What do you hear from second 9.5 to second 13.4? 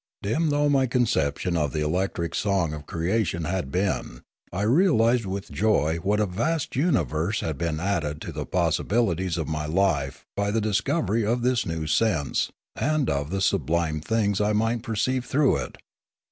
life by the discovery of this new sense and of